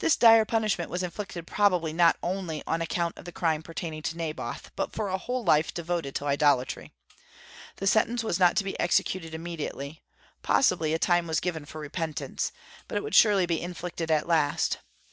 [0.00, 4.16] This dire punishment was inflicted probably not only on account of the crime pertaining to
[4.16, 6.92] Naboth, but for a whole life devoted to idolatry.
[7.76, 10.02] The sentence was not to be executed immediately,
[10.42, 12.50] possibly a time was given for repentance;
[12.88, 14.78] but it would surely be inflicted at last.